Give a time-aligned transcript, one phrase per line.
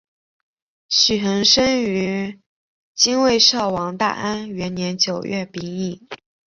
[0.89, 2.41] 许衡生于
[2.95, 6.07] 金卫绍王大安元年九月丙寅。